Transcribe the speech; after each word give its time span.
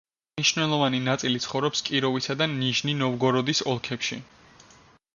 მნიშვნელოვანი 0.37 1.01
ნაწილი 1.07 1.43
ცხოვრობს 1.43 1.85
კიროვისა 1.91 2.39
და 2.41 2.49
ნიჟნი-ნოვგოროდის 2.57 3.65
ოლქებში. 3.75 4.23